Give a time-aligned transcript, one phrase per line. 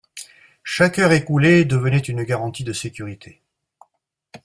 [0.63, 3.39] Chaque heure écoulée devenait une garantie de sécurité.